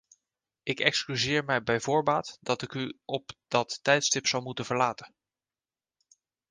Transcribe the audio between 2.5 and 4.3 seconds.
ik u op dat tijdstip